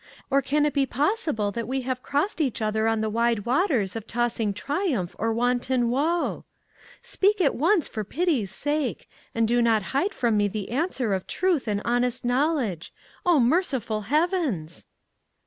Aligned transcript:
or 0.31 0.41
can 0.41 0.65
it 0.65 0.73
be 0.73 0.83
possible 0.87 1.51
that 1.51 1.67
we 1.67 1.81
have 1.81 2.01
crossed 2.01 2.41
each 2.41 2.59
other 2.59 2.87
on 2.87 3.01
the 3.01 3.09
wide 3.11 3.45
waters 3.45 3.95
of 3.95 4.07
tossing 4.07 4.51
triumph 4.51 5.15
or 5.19 5.31
wanton 5.31 5.91
woe? 5.91 6.43
"Speak 7.03 7.39
at 7.39 7.53
once, 7.53 7.87
for 7.87 8.03
pity's 8.03 8.49
sake! 8.49 9.07
and 9.35 9.47
do 9.47 9.61
not 9.61 9.83
hide 9.93 10.15
from 10.15 10.37
me 10.37 10.47
the 10.47 10.71
answer 10.71 11.13
of 11.13 11.27
truth 11.27 11.67
and 11.67 11.83
honest 11.85 12.25
knowledge? 12.25 12.91
Oh, 13.27 13.39
merciful 13.39 14.01
heavens!" 14.09 14.87